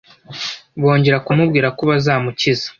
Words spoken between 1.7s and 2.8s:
ko bazamukiza